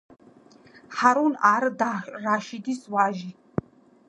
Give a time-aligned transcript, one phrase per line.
[0.95, 3.31] ჰარუნ არ-რაშიდის ვაჟი.